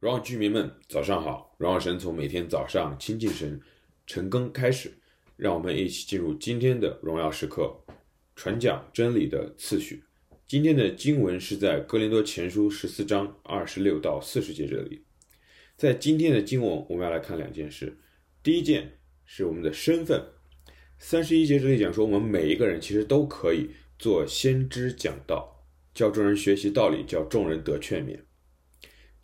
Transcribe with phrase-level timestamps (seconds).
[0.00, 1.54] 荣耀居民们，早上好！
[1.58, 3.60] 荣耀神从每天早上亲近神、
[4.06, 4.90] 晨更开始，
[5.36, 7.84] 让我们一起进入今天的荣耀时刻，
[8.34, 10.02] 传讲真理的次序。
[10.48, 15.04] 今天的经文是在哥林多前书十四章二十六到四十节这里。
[15.76, 17.98] 在今天的经文，我们要来看两件事。
[18.42, 20.24] 第一件是我们的身份。
[20.98, 25.62] 三十一节这里讲说，我们每一个人其实都可以做先知讲道，
[25.92, 28.18] 教众人学习道理，叫众人得劝勉。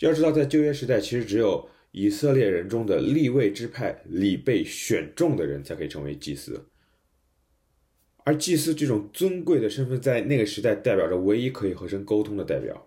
[0.00, 6.62] 要知道，在旧约时代，其实只有以色列人中的立位之派里被选中的人才可以成为祭司，
[8.18, 12.86] 而祭司这种尊贵的身份，在那个时代代表着唯一可以和神沟通的代表。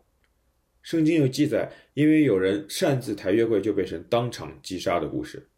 [0.83, 5.49] 圣经有记载，因为有人擅自抬约柜，就被神当场击杀的故事。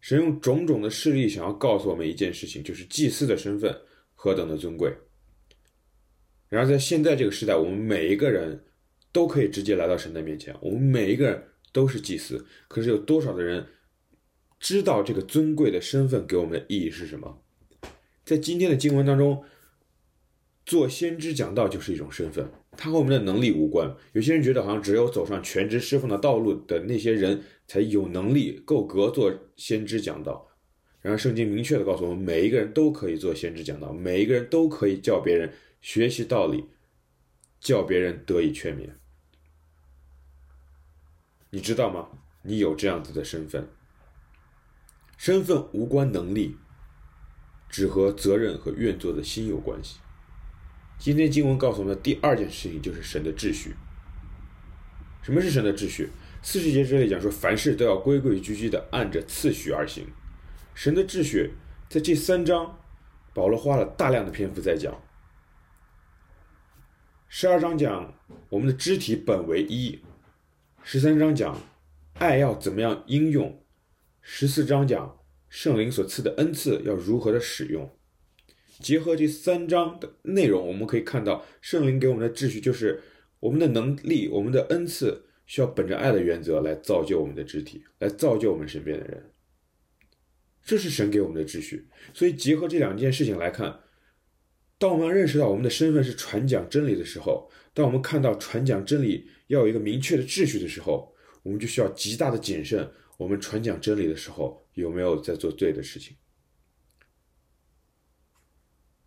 [0.00, 3.76] 神用种种的事例想要告诉我们一件事情，就是祭司的身份
[4.14, 4.94] 何等的尊贵。
[6.48, 8.62] 然而，在现在这个时代，我们每一个人。
[9.12, 10.54] 都可以直接来到神的面前。
[10.60, 13.66] 我们每一个人都是祭司，可是有多少的人
[14.60, 17.42] 知道这个尊贵的身份给我们的意义是什么？
[18.24, 19.42] 在今天的经文当中，
[20.66, 23.94] 做先知讲道就是一种身份，它和我们的能力无关。
[24.12, 30.46] 有些人觉得好像只有走上全职侍奉的道路的那些人才有能力够格做先知讲道。
[31.00, 36.64] 然而，圣经明确的告诉我们，每一个人都可以做先知讲道，每一个人都可以叫别人学习道理。
[37.60, 38.88] 叫别人得以劝勉，
[41.50, 42.08] 你知道吗？
[42.42, 43.68] 你有这样子的身份，
[45.16, 46.56] 身份无关能力，
[47.68, 49.98] 只和责任和愿做的心有关系。
[50.98, 53.74] 今天经文告诉我们的第二件事情就是神的秩序。
[55.22, 56.10] 什么是神的秩序？
[56.42, 60.06] 四十节这里讲说，凡事都要规规矩矩的按着次序而行。
[60.74, 61.54] 神的秩序
[61.88, 62.78] 在这三章，
[63.34, 64.94] 保罗花了大量的篇幅在讲。
[67.28, 68.14] 十二章讲
[68.48, 70.00] 我们的肢体本为一，
[70.82, 71.60] 十三章讲
[72.14, 73.62] 爱要怎么样应用，
[74.22, 77.90] 十四章讲圣灵所赐的恩赐要如何的使用。
[78.80, 83.02] 结合这三章的内容，我们可以看到圣灵给我们的秩序就是
[83.40, 89.30] 我们的能力、我们的恩赐需要本着爱的原则来造就我们的肢体，来造就我们身边的人。
[90.64, 91.88] 这是神给我们的秩序。
[92.14, 93.80] 所以结合这两件事情来看。
[94.78, 101.12] 当我们认识到我们的身份是传讲真理的时候，当我们看到传讲真理要有一个明确的秩序的时候，
[101.42, 102.88] 我们就需要极大的谨慎。
[103.16, 106.16] 我们传讲真理的时候，有没有在做对的事情？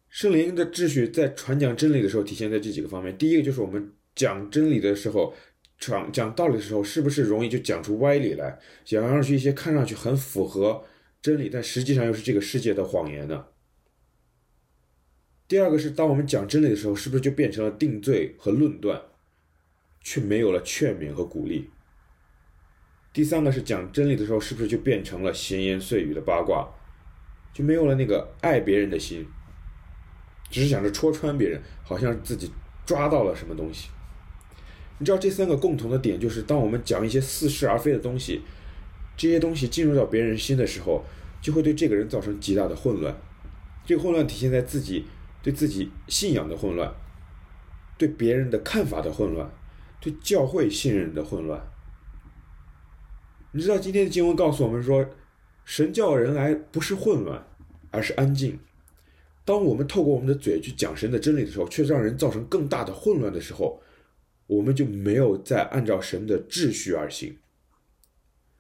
[0.10, 3.18] 圣灵的秩序在传讲真理的时候体现在这几个方面。
[3.18, 5.34] 第一个就是我们讲真理的时候，
[5.80, 10.84] 讲讲道理的时候，是不是容易就讲出歪理来，讲上去一些看上去很符合
[11.22, 13.46] 真理，但实际上又是这个世界的谎言呢？
[15.52, 19.02] 第二个是，当我们讲真理的时候，是不是就变成了定罪和论断，
[20.00, 21.70] 却没有了劝勉和鼓励？
[23.12, 26.70] 第三个是讲真理的时候，是不是就变成了闲言碎语的八卦，
[27.54, 29.28] 就没有了那个爱别人的心，
[30.50, 32.50] 只是想着戳穿别人，好像自己
[32.86, 33.90] 抓到了什么东西？
[35.00, 38.40] 你知道这三个共同的点，就是当我们讲一些似是而非的东西，
[39.18, 41.04] 这些东西进入到别人心的时候，
[41.42, 43.14] 就会对这个人造成极大的混乱。
[43.86, 45.04] 这个混乱体现在自己。
[45.42, 46.94] 对自己信仰的混乱，
[47.98, 49.52] 对别人的看法的混乱，
[50.00, 51.62] 对教会信任的混乱。
[53.54, 55.06] 你知道今天的经文告诉我们说，
[55.66, 57.46] 神叫人来不是混乱，
[57.90, 58.60] 而是安静。
[59.44, 63.82] 当我们透过我们的嘴去讲神的真理的时候，却让人造成更大的混乱的时候，
[64.48, 67.38] 我们就没有再按照神的秩序而行。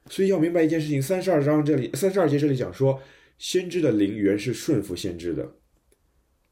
[0.07, 2.99] 所以要明白一件事情：三十二章这里，三十二节这里讲说，
[3.37, 5.47] 先知的灵原是顺服先知的。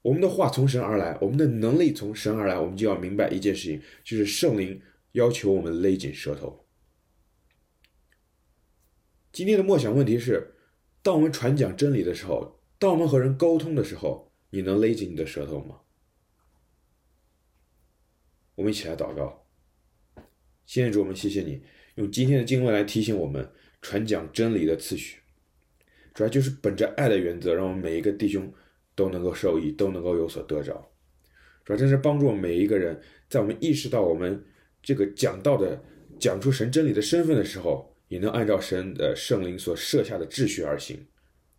[0.02, 6.66] 我们的话从神而来，我们的能力从神而来，我们就要明白一件事情，就是圣灵要求我们勒紧舌头。
[9.34, 10.56] 今天的默想问题是：
[11.02, 15.82] 当我们传讲真理的时候，当我们和人沟通的时候，你能勒紧你的舌头吗？
[18.56, 19.46] 我们一起来祷告。
[20.66, 21.62] 现在主，我们谢谢你
[21.96, 25.20] 用今天的经文来提醒我们传讲真理的次序，
[26.14, 28.54] 主要就是本着爱的原则，让我们每一个弟兄。
[29.00, 30.74] 都能够受益，都能够有所得着，
[31.64, 34.44] 主要真是帮助我们每一个人，在我们意识到我们
[34.84, 35.82] 这个讲道的、
[36.20, 41.08] 讲出神真理的身份的时候，也能按照神的圣灵所设下的秩序而行，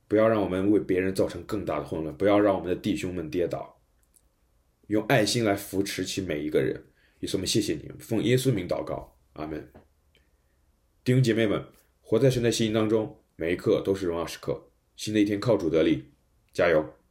[0.07, 3.81] 不要让我们为别人造成更大的混乱，不要让我们的弟兄们跌倒，
[4.89, 6.85] 用爱心来扶持起每一个人。
[7.21, 9.73] 也是我们谢谢你，奉耶稣名祷告，阿门。
[11.03, 11.65] 弟兄姐妹们，
[12.03, 14.71] 活在神的信心当中，每一刻都是荣耀时刻。
[14.97, 16.05] 新的一天靠主得力，
[16.53, 16.85] 加油！